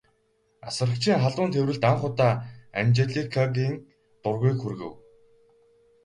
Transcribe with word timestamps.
Асрагчийн 0.69 1.19
халуун 1.23 1.49
тэврэлт 1.55 1.83
анх 1.91 2.01
удаа 2.09 2.33
Анжеликагийн 2.79 3.75
дургүйг 4.23 4.57
хүргэв. 4.61 4.93